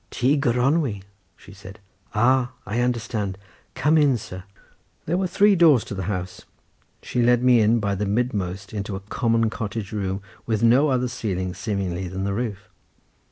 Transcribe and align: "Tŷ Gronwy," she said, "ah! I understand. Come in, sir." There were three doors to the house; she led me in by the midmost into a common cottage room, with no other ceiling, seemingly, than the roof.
"Tŷ 0.09 0.39
Gronwy," 0.39 1.03
she 1.37 1.53
said, 1.53 1.77
"ah! 2.15 2.53
I 2.65 2.79
understand. 2.79 3.37
Come 3.75 3.99
in, 3.99 4.17
sir." 4.17 4.45
There 5.05 5.15
were 5.15 5.27
three 5.27 5.55
doors 5.55 5.83
to 5.83 5.93
the 5.93 6.05
house; 6.09 6.41
she 7.03 7.21
led 7.21 7.43
me 7.43 7.61
in 7.61 7.79
by 7.79 7.93
the 7.93 8.07
midmost 8.07 8.73
into 8.73 8.95
a 8.95 8.99
common 9.11 9.51
cottage 9.51 9.91
room, 9.91 10.23
with 10.47 10.63
no 10.63 10.87
other 10.89 11.07
ceiling, 11.07 11.53
seemingly, 11.53 12.07
than 12.07 12.23
the 12.23 12.33
roof. 12.33 12.67